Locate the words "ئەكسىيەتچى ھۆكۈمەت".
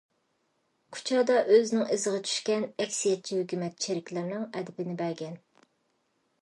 2.85-3.77